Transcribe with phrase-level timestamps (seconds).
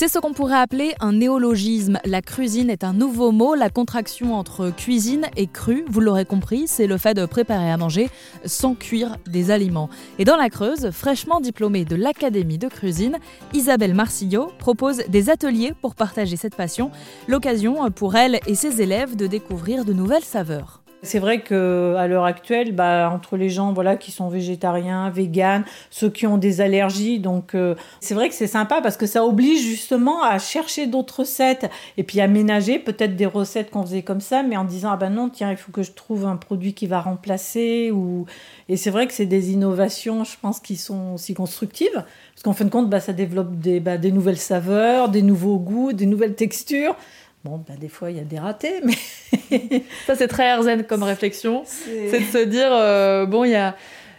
[0.00, 1.98] C'est ce qu'on pourrait appeler un néologisme.
[2.06, 6.66] La cuisine est un nouveau mot, la contraction entre cuisine et cru, vous l'aurez compris,
[6.66, 8.08] c'est le fait de préparer à manger
[8.46, 9.90] sans cuire des aliments.
[10.18, 13.18] Et dans la Creuse, fraîchement diplômée de l'Académie de cuisine,
[13.52, 16.90] Isabelle Marcillo propose des ateliers pour partager cette passion,
[17.28, 20.79] l'occasion pour elle et ses élèves de découvrir de nouvelles saveurs.
[21.02, 25.64] C'est vrai que à l'heure actuelle, bah, entre les gens voilà qui sont végétariens, véganes,
[25.88, 29.24] ceux qui ont des allergies, donc euh, c'est vrai que c'est sympa parce que ça
[29.24, 34.02] oblige justement à chercher d'autres recettes et puis à ménager peut-être des recettes qu'on faisait
[34.02, 36.36] comme ça, mais en disant ah ben non tiens il faut que je trouve un
[36.36, 38.26] produit qui va remplacer ou
[38.68, 42.04] et c'est vrai que c'est des innovations, je pense, qui sont aussi constructives
[42.40, 45.58] parce qu'en fin de compte, bah, ça développe des, bah, des nouvelles saveurs, des nouveaux
[45.58, 46.96] goûts, des nouvelles textures.
[47.44, 48.94] Bon, ben, des fois, il y a des ratés, mais...
[50.06, 51.62] Ça, c'est très herzen comme réflexion.
[51.66, 53.76] C'est de se dire, euh, bon, il y a...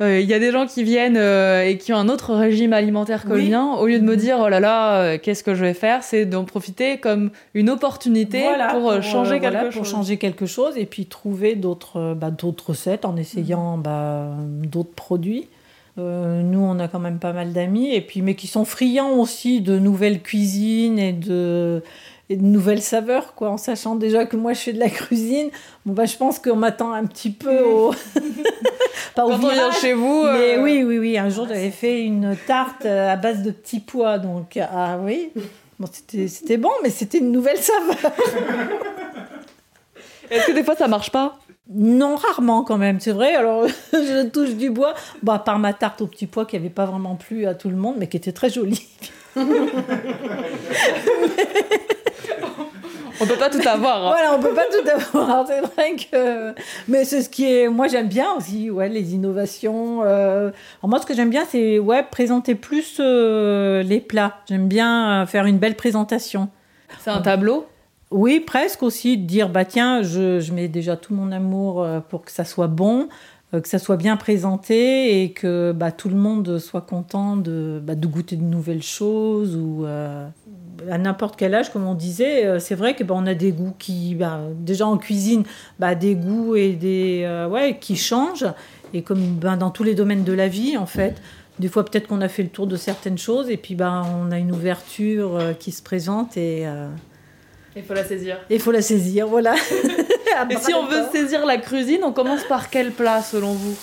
[0.00, 2.72] Euh, il y a des gens qui viennent euh, et qui ont un autre régime
[2.72, 3.74] alimentaire que le mien.
[3.74, 6.44] Au lieu de me dire oh là là, qu'est-ce que je vais faire, c'est d'en
[6.44, 9.74] profiter comme une opportunité pour, changer quelque chose.
[9.74, 13.82] Pour changer quelque chose et puis trouver d'autres bah, d'autres recettes en essayant mhm.
[13.82, 14.24] bah,
[14.64, 15.46] d'autres produits.
[15.98, 19.60] nous, on a quand même pas mal d'amis et puis mais qui sont friands aussi
[19.60, 21.82] de nouvelles cuisines et de
[22.36, 25.50] de nouvelles saveurs, quoi, en sachant déjà que moi je fais de la cuisine.
[25.84, 27.94] Bon, bah, je pense qu'on m'attend un petit peu au.
[29.14, 30.24] Pas au virage, chez vous.
[30.24, 31.18] Mais euh, oui, oui, oui.
[31.18, 35.30] Un jour, j'avais fait une tarte euh, à base de petits pois, donc ah oui.
[35.78, 37.96] Bon, c'était bon, mais c'était une nouvelle saveur.
[40.30, 41.38] Est-ce que des fois ça marche pas?
[41.70, 43.34] Non, rarement quand même, c'est vrai.
[43.34, 44.94] Alors, je touche du bois.
[45.22, 47.68] Bon, à part ma tarte aux petits pois qui n'avait pas vraiment plu à tout
[47.68, 48.88] le monde, mais qui était très jolie.
[53.22, 54.06] On peut pas tout avoir.
[54.06, 54.10] Hein.
[54.10, 55.46] Voilà, on peut pas tout avoir.
[55.46, 56.54] C'est vrai que.
[56.88, 57.68] Mais c'est ce qui est.
[57.68, 60.02] Moi, j'aime bien aussi, ouais, les innovations.
[60.04, 60.50] Euh...
[60.82, 64.38] moi, ce que j'aime bien, c'est ouais, présenter plus euh, les plats.
[64.48, 66.48] J'aime bien euh, faire une belle présentation.
[67.00, 67.66] C'est un tableau?
[68.10, 72.00] Oui, presque aussi, de dire, bah tiens, je, je, mets déjà tout mon amour euh,
[72.00, 73.08] pour que ça soit bon,
[73.52, 77.94] que ça soit bien présenté et que bah, tout le monde soit content de, bah,
[77.94, 79.86] de goûter de nouvelles choses ou
[80.90, 83.52] à n'importe quel âge, comme on disait, euh, c'est vrai que ben, on a des
[83.52, 85.44] goûts qui, ben, déjà en cuisine,
[85.78, 88.46] ben, des goûts et des euh, ouais qui changent
[88.94, 91.16] et comme ben, dans tous les domaines de la vie en fait.
[91.58, 94.32] Des fois peut-être qu'on a fait le tour de certaines choses et puis ben on
[94.32, 96.66] a une ouverture euh, qui se présente et
[97.74, 98.38] il faut la saisir.
[98.50, 99.54] Il faut la saisir, voilà.
[100.50, 103.74] et si on veut saisir la cuisine, on commence par quel plat selon vous?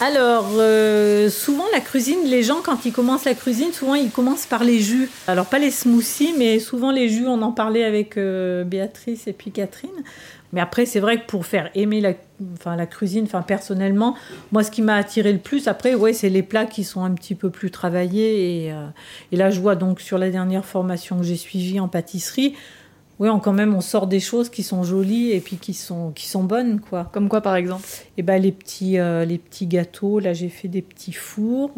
[0.00, 4.46] Alors, euh, souvent la cuisine, les gens quand ils commencent la cuisine, souvent ils commencent
[4.46, 5.08] par les jus.
[5.28, 9.32] Alors pas les smoothies, mais souvent les jus, on en parlait avec euh, Béatrice et
[9.32, 9.90] puis Catherine.
[10.52, 12.12] Mais après, c'est vrai que pour faire aimer la,
[12.54, 14.14] enfin, la cuisine, enfin, personnellement,
[14.52, 17.10] moi, ce qui m'a attiré le plus, après, ouais, c'est les plats qui sont un
[17.10, 18.66] petit peu plus travaillés.
[18.66, 18.86] Et, euh,
[19.32, 22.54] et là, je vois donc sur la dernière formation que j'ai suivie en pâtisserie,
[23.24, 26.28] oui, quand même, on sort des choses qui sont jolies et puis qui sont, qui
[26.28, 27.08] sont bonnes, quoi.
[27.10, 27.82] Comme quoi, par exemple?
[28.18, 30.18] Eh ben, les petits, euh, les petits gâteaux.
[30.18, 31.72] Là, j'ai fait des petits fours,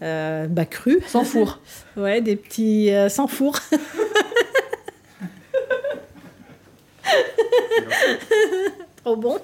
[0.00, 1.04] euh, bah, crus.
[1.06, 1.60] Sans four.
[1.98, 3.58] ouais, des petits euh, sans four.
[9.04, 9.38] Trop bon.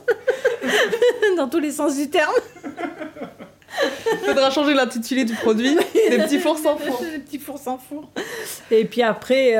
[1.36, 2.32] Dans tous les sens du terme.
[4.25, 5.76] Faudra changer l'intitulé du produit.
[6.08, 6.98] des petits fours sans four.
[7.02, 8.08] Des petits fours sans four.
[8.70, 9.54] Et puis après.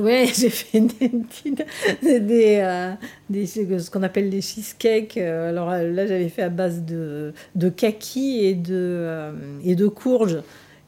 [0.00, 2.92] Oui, j'ai fait des, des, euh,
[3.30, 5.16] des, ce qu'on appelle des cheesecakes.
[5.16, 9.32] Euh, alors euh, là, j'avais fait à base de, de kaki et de,
[9.64, 10.38] et de courge.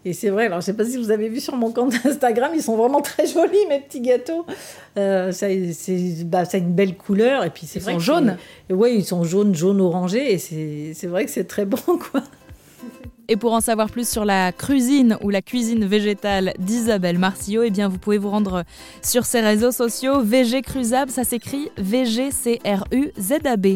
[0.04, 2.52] Et c'est vrai, alors je sais pas si vous avez vu sur mon compte Instagram,
[2.54, 4.46] ils sont vraiment très jolis, mes petits gâteaux.
[4.94, 7.44] ça, c'est, bah, ça a une belle couleur.
[7.44, 8.36] Et puis c'est ils sont jaunes.
[8.70, 10.32] Oui, ils sont jaunes, jaune orangés.
[10.32, 11.78] Et c'est vrai que c'est très bon,
[12.12, 12.22] quoi.
[13.28, 17.70] Et pour en savoir plus sur la cuisine ou la cuisine végétale d'Isabelle Marcillo, eh
[17.70, 18.62] bien vous pouvez vous rendre
[19.02, 23.66] sur ses réseaux sociaux VG Cruzab, ça s'écrit V-G-C-R-U-Z-A-B.